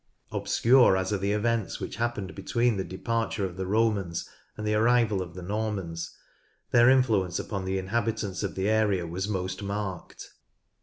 [0.31, 4.27] Obscure as are the events which happened between the departure of the Romans
[4.57, 6.17] and the arrival of the Normans,
[6.71, 10.33] their influence upon the inhabitants of the area was most marked.